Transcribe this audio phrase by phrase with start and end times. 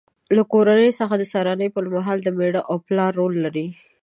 [0.35, 3.67] له کورنۍ سره د سهارنۍ پر مهال د مېړه او پلار رول لري.